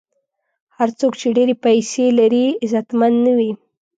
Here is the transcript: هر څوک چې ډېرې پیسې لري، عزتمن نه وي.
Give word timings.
هر 0.77 0.89
څوک 0.99 1.13
چې 1.21 1.27
ډېرې 1.37 1.55
پیسې 1.65 2.05
لري، 2.19 2.45
عزتمن 2.63 3.13
نه 3.25 3.31
وي. 3.37 3.51